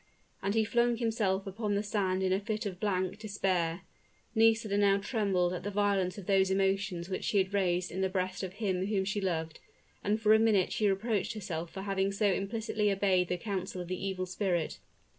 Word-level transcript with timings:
And 0.41 0.55
he 0.55 0.65
flung 0.65 0.97
himself 0.97 1.45
upon 1.45 1.75
the 1.75 1.83
sand 1.83 2.23
in 2.23 2.33
a 2.33 2.39
fit 2.39 2.65
of 2.65 2.79
blank 2.79 3.19
despair. 3.19 3.81
Nisida 4.33 4.75
now 4.75 4.97
trembled 4.97 5.53
at 5.53 5.61
the 5.61 5.69
violence 5.69 6.17
of 6.17 6.25
those 6.25 6.49
emotions 6.49 7.07
which 7.07 7.23
she 7.23 7.37
had 7.37 7.53
raised 7.53 7.91
in 7.91 8.01
the 8.01 8.09
breast 8.09 8.41
of 8.41 8.53
him 8.53 8.87
whom 8.87 9.05
she 9.05 9.21
loved; 9.21 9.59
and 10.03 10.19
for 10.19 10.33
a 10.33 10.39
minute 10.39 10.71
she 10.71 10.89
reproached 10.89 11.33
herself 11.33 11.69
for 11.69 11.83
having 11.83 12.11
so 12.11 12.25
implicitly 12.33 12.89
obeyed 12.91 13.27
the 13.27 13.37
counsel 13.37 13.79
of 13.79 13.89
the 13.89 14.03
evil 14.03 14.25
spirit. 14.25 14.79